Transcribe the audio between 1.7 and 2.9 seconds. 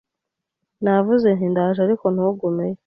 ariko ntugumeyo